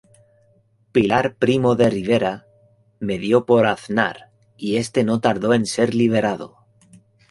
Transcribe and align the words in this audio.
Pilar 0.97 1.35
Primo 1.45 1.75
de 1.75 1.91
Rivera 1.91 2.47
medió 2.99 3.45
por 3.45 3.67
Aznar 3.67 4.31
y 4.57 4.77
este 4.77 5.03
no 5.03 5.19
tardó 5.21 5.53
en 5.53 5.67
ser 5.67 5.93
liberado. 5.93 6.57